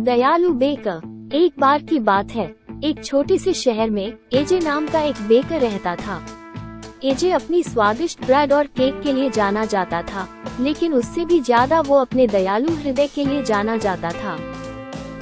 दयालु 0.00 0.50
बेकर, 0.50 1.00
एक 1.34 1.52
बार 1.60 1.82
की 1.82 1.98
बात 1.98 2.30
है। 2.32 2.44
एक 2.84 3.04
छोटे 3.04 3.36
से 3.38 3.52
शहर 3.54 3.90
में 3.90 4.12
एजे 4.32 4.60
नाम 4.60 4.86
का 4.88 5.00
एक 5.00 5.16
बेकर 5.28 5.60
रहता 5.60 5.94
था। 5.96 6.20
एजे 7.04 7.30
अपनी 7.30 7.62
स्वादिष्ट 7.62 8.24
ब्रेड 8.24 8.52
और 8.52 8.66
केक 8.66 9.00
के 9.02 9.12
लिए 9.12 9.30
जाना 9.30 9.64
जाता 9.64 10.00
था, 10.02 10.26
लेकिन 10.60 10.94
उससे 10.94 11.24
भी 11.24 11.40
ज़्यादा 11.40 11.80
वो 11.80 11.96
अपने 11.96 12.26
दयालु 12.26 12.74
हृदय 12.76 13.06
के 13.06 13.24
लिए 13.24 13.42
जाना 13.42 13.76
जाता 13.76 14.10
था। 14.12 14.36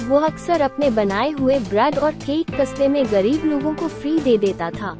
वो 0.07 0.19
अक्सर 0.19 0.61
अपने 0.61 0.89
बनाए 0.89 1.29
हुए 1.31 1.59
ब्रेड 1.59 1.97
और 1.97 2.11
केक 2.25 2.59
कस्बे 2.61 2.87
में 2.87 3.03
गरीब 3.11 3.45
लोगों 3.45 3.75
को 3.75 3.87
फ्री 3.89 4.19
दे 4.19 4.37
देता 4.37 4.69
था। 4.71 4.97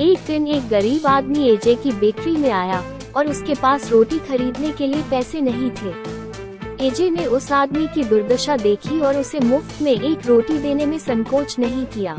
एक 0.00 0.18
दिन 0.26 0.46
एक 0.46 0.68
गरीब 0.68 1.06
आदमी 1.06 1.48
एजे 1.48 1.74
की 1.74 1.92
बेकरी 1.92 2.36
में 2.36 2.50
आया, 2.52 2.82
और 3.16 3.26
उसके 3.26 3.54
पास 3.54 3.90
रोटी 3.92 4.18
खरीदने 4.18 4.70
के 4.70 4.86
लिए 4.86 5.02
पैसे 5.02 5.40
नहीं 5.40 5.70
थे। 5.72 6.13
एजे 6.84 7.08
ने 7.10 7.24
उस 7.26 7.50
आदमी 7.52 7.86
की 7.86 8.02
दुर्दशा 8.04 8.56
देखी 8.56 8.98
और 9.00 9.16
उसे 9.16 9.40
मुफ़्त 9.40 9.82
में 9.82 9.92
एक 9.92 10.26
रोटी 10.26 10.58
देने 10.58 10.86
में 10.86 10.98
संकोच 10.98 11.58
नहीं 11.58 11.84
किया। 11.86 12.16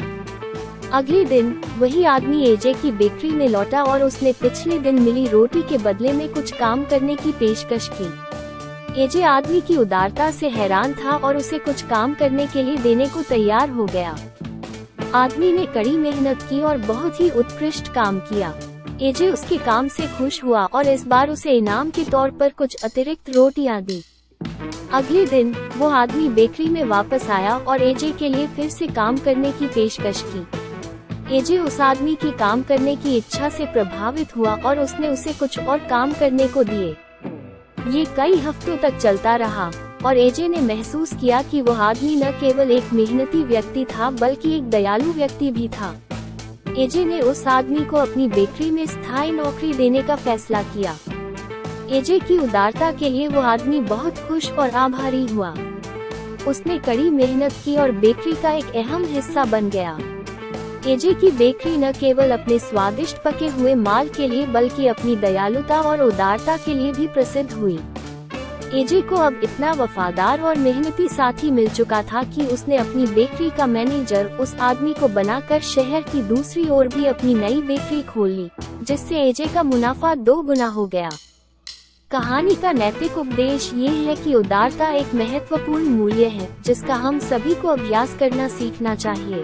अगले 0.92 1.24
दिन, 1.26 1.50
वही 1.78 2.04
आदमी 2.04 2.44
एजे 2.44 2.74
की 2.74 2.92
बेकरी 2.92 3.30
में 3.30 3.48
लौटा 3.48 3.84
और 3.84 4.04
उसने 4.04 4.32
पिछले 4.34 4.80
दिन 4.80 5.02
मिली 5.02 5.28
रोटी 5.28 5.62
के 5.62 5.78
बदले 5.78 6.14
में 6.14 6.28
कुछ 6.30 6.52
काम 6.52 6.86
करने 6.86 7.16
की 7.16 7.32
पेशकश 7.32 7.90
की। 7.94 9.04
एजे 9.04 9.22
आदमी 9.24 9.62
की 9.62 9.78
उदारता 9.78 10.32
से 10.32 10.50
हैरान 10.50 10.94
था 10.94 11.16
और 11.18 11.38
उसे 11.38 11.60
कुछ 11.60 11.82
काम 11.82 12.14
करने 12.14 12.48
के 12.48 12.64
लिए 12.64 12.78
देने 12.78 13.08
को 13.08 13.22
तैयार 13.22 13.70
हो 13.70 13.86
गया। 13.86 14.18
आदमी 15.14 15.52
ने 15.52 15.66
कड़ी 15.66 15.98
मेहनत 15.98 16.42
की 16.42 16.62
और 16.62 16.78
बहुत 16.78 17.22
ही 17.22 17.30
उत्कृष्ट 17.30 17.94
काम 17.94 18.20
किया। 18.20 18.54
एजे 19.02 19.30
उसके 19.30 19.58
काम 19.58 19.88
से 19.88 20.08
खुश 20.08 20.44
हुआ 20.44 20.66
और 20.66 20.88
इस 20.88 21.08
बार 21.08 21.30
उसे 21.30 21.52
इनाम 21.52 21.90
के 21.90 22.04
तौर 22.04 22.32
पर 22.32 22.50
कुछ 22.50 22.84
अतिरिक्त 22.84 23.30
रोटियाँ 23.30 23.82
दी। 23.82 24.04
अगले 24.94 25.26
दिन, 25.26 25.56
वो 25.78 25.88
आदमी 25.90 26.28
बेकरी 26.30 26.68
में 26.70 26.84
वापस 26.84 27.30
आया 27.30 27.58
और 27.58 27.82
एजे 27.82 28.12
के 28.12 28.30
लिए 28.30 28.48
फिर 28.48 28.70
से 28.70 28.88
काम 28.88 29.18
करने 29.18 29.52
की 29.52 29.68
पेशकश 29.68 30.24
की। 30.28 31.38
एजे 31.38 31.58
उस 31.60 31.80
आदमी 31.82 32.16
की 32.16 32.32
काम 32.32 32.62
करने 32.64 32.96
की 32.96 33.16
इच्छा 33.18 33.50
से 33.50 33.66
प्रभावित 33.66 34.36
हुआ 34.38 34.56
और 34.56 34.80
उसने 34.80 35.08
उसे 35.08 35.34
कुछ 35.34 35.60
और 35.60 35.78
काम 35.80 36.14
करने 36.14 36.48
को 36.48 36.64
दिए। 36.64 36.96
ये 37.90 38.06
कई 38.18 38.36
हफ्तों 38.36 38.78
तक 38.78 38.98
चलता 38.98 39.36
रहा, 39.36 39.72
और 40.06 40.18
एजे 40.18 40.48
ने 40.48 40.62
महसूस 40.62 41.14
किया 41.14 41.42
कि 41.42 41.62
वह 41.62 41.82
आदमी 41.82 42.16
न 42.16 42.32
केवल 42.32 42.72
एक 42.72 42.94
मेहनती 42.94 43.44
व्यक्ति 43.44 43.86
था 43.86 44.10
बल्कि 44.12 44.56
एक 44.58 44.70
दयालु 44.70 45.12
व्यक्ति 45.12 45.52
भी 45.52 45.68
था। 45.68 45.96
एजे 46.78 47.06
ने 47.06 47.20
उस 47.22 47.48
आदमी 47.48 47.86
को 47.86 47.98
अपनी 47.98 48.28
बेकरी 48.28 48.72
में 48.72 48.86
स्थायी 48.86 49.32
नौकरी 49.32 49.74
देने 49.74 50.02
का 50.02 50.16
फैसला 50.16 50.62
किया। 50.64 50.96
एजे 51.92 52.18
की 52.20 52.38
उदारता 52.38 52.92
के 52.92 53.10
लिए 53.10 53.28
वो 53.28 53.42
आदमी 53.42 53.80
बहुत 53.80 54.18
खुश 54.18 54.52
और 54.52 54.70
आभारी 54.70 55.26
हुआ। 55.26 55.50
उसने 56.48 56.78
कड़ी 56.78 57.10
मेहनत 57.10 57.54
की 57.66 57.76
और 57.76 57.92
बेकरी 57.92 58.34
का 58.34 58.52
एक 58.52 58.76
अहम 58.76 59.04
हिस्सा 59.06 59.44
बन 59.46 59.70
गया। 59.70 59.98
एजे 60.88 61.14
की 61.14 61.30
बेकरी 61.32 61.76
न 61.78 61.92
केवल 61.92 62.32
अपने 62.32 62.58
स्वादिष्ट 62.60 63.18
पके 63.18 63.48
हुए 63.48 63.76
माल 63.76 64.10
के 64.10 64.28
लिए 64.28 64.46
बल्कि 64.48 64.88
अपनी 64.88 65.16
दयालुता 65.16 65.80
और 65.82 66.02
उदारता 66.02 66.58
के 66.58 66.74
लिए 66.74 66.92
भी 66.92 67.08
प्रसिद्ध 67.08 67.52
हुई। 67.52 67.80
एजे 68.74 69.02
को 69.02 69.16
अब 69.16 69.40
इतना 69.44 69.72
वफादार 69.72 70.42
और 70.42 70.56
मेहनती 70.56 71.08
साथी 71.08 71.52
मिल 71.52 71.70
चुका 71.70 72.02
था 72.04 72.24
कि 72.24 72.46
उसने 72.46 72.78
अपनी 72.78 73.06
बेकरी 73.08 73.50
का 73.50 73.68
मैनेजर 73.68 74.26
उस 74.26 74.56
आदमी 74.62 74.94
को 74.94 75.08
बनाकर 75.08 75.60
शहर 75.60 76.02
की 76.02 76.22
दूसरी 76.22 76.68
ओर 76.70 76.88
भी 76.88 77.06
अपनी 77.06 77.34
नई 77.34 77.62
बेकरी 77.62 78.02
खोल 78.04 78.30
ली, 78.30 78.50
जिससे 78.84 79.22
एजे 79.22 79.46
का 79.46 79.64
मुनाफा 79.64 80.16
दो 80.16 80.42
गुना 80.42 80.68
हो 80.68 80.86
गया। 80.88 81.10
कहानी 82.16 82.54
का 82.56 82.72
नैतिक 82.72 83.18
उपदेश 83.18 83.70
ये 83.76 83.88
है 83.88 84.16
कि 84.16 84.34
उदारता 84.36 84.90
एक 84.90 85.14
महत्वपूर्ण 85.16 85.86
मूल्य 85.86 86.26
है, 86.26 86.48
जिसका 86.64 86.96
हम 86.96 87.18
सभी 87.20 87.56
को 87.56 87.68
अभ्यास 87.68 88.16
करना 88.20 88.48
सीखना 88.48 88.94
चाहिए। 88.96 89.42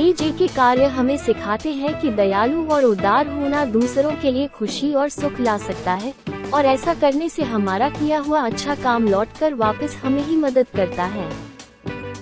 एजे 0.00 0.30
के 0.30 0.48
कार्य 0.48 0.86
हमें 0.88 1.16
सिखाते 1.16 1.72
हैं 1.72 2.00
कि 2.00 2.10
दयालु 2.10 2.66
और 2.66 2.84
उदार 2.84 3.28
होना 3.28 3.64
दूसरों 3.64 4.12
के 4.12 4.30
लिए 4.30 4.46
खुशी 4.48 4.92
और 4.94 5.08
सुख 5.08 5.40
ला 5.40 5.56
सकता 5.58 5.92
है, 5.94 6.12
और 6.54 6.66
ऐसा 6.66 6.94
करने 6.94 7.28
से 7.28 7.42
हमारा 7.44 7.88
किया 7.88 8.18
हुआ 8.18 8.40
अच्छा 8.40 8.74
काम 8.74 9.08
लौटकर 9.08 9.54
वापस 9.54 9.96
हमें 10.04 10.22
ही 10.22 10.36
मदद 10.36 10.66
करता 10.76 11.04
है। 11.06 11.30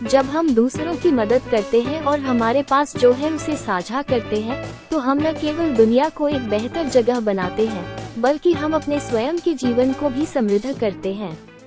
जब 0.02 0.24
हम 0.26 0.54
दूसरों 0.54 0.96
की 0.96 1.10
मदद 1.12 1.50
करते 1.50 1.80
हैं 1.80 2.02
और 2.02 2.20
हमारे 2.20 2.62
पास 2.62 2.96
जो 2.96 3.12
है 3.12 3.32
उसे 3.32 3.56
साझा 3.56 4.02
करते 4.02 4.40
हैं 4.40 4.64
तो 4.90 4.98
हम 4.98 5.18
न 5.18 5.32
केवल 5.32 5.74
दुनिया 5.76 6.08
को 6.08 6.28
एक 6.28 6.48
बेहतर 6.48 6.88
जगह 6.88 7.20
बनाते 7.20 7.66
हैं 7.66 8.07
बल्कि 8.20 8.52
हम 8.52 8.74
अपने 8.74 9.00
स्वयं 9.00 9.38
के 9.38 9.54
जीवन 9.54 9.92
को 9.92 10.10
भी 10.10 10.26
समृद्ध 10.26 10.78
करते 10.80 11.12
हैं। 11.14 11.57